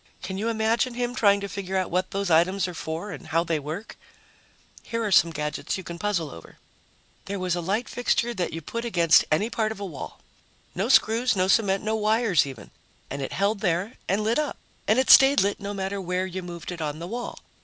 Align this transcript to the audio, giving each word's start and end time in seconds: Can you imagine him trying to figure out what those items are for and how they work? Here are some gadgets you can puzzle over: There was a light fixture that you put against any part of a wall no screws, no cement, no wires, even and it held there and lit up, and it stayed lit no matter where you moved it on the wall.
Can 0.23 0.39
you 0.39 0.47
imagine 0.49 0.95
him 0.95 1.13
trying 1.13 1.41
to 1.41 1.47
figure 1.47 1.77
out 1.77 1.91
what 1.91 2.09
those 2.09 2.31
items 2.31 2.67
are 2.67 2.73
for 2.73 3.11
and 3.11 3.27
how 3.27 3.43
they 3.43 3.59
work? 3.59 3.97
Here 4.81 5.03
are 5.03 5.11
some 5.11 5.29
gadgets 5.29 5.77
you 5.77 5.83
can 5.83 5.99
puzzle 5.99 6.31
over: 6.31 6.57
There 7.25 7.37
was 7.37 7.55
a 7.55 7.61
light 7.61 7.87
fixture 7.87 8.33
that 8.33 8.51
you 8.51 8.63
put 8.63 8.83
against 8.83 9.25
any 9.31 9.47
part 9.51 9.71
of 9.71 9.79
a 9.79 9.85
wall 9.85 10.19
no 10.73 10.89
screws, 10.89 11.35
no 11.35 11.47
cement, 11.47 11.83
no 11.83 11.95
wires, 11.95 12.47
even 12.47 12.71
and 13.11 13.21
it 13.21 13.31
held 13.33 13.59
there 13.59 13.97
and 14.09 14.23
lit 14.23 14.39
up, 14.39 14.57
and 14.87 14.97
it 14.97 15.11
stayed 15.11 15.39
lit 15.41 15.59
no 15.59 15.71
matter 15.71 16.01
where 16.01 16.25
you 16.25 16.41
moved 16.41 16.71
it 16.71 16.81
on 16.81 16.97
the 16.97 17.05
wall. 17.05 17.37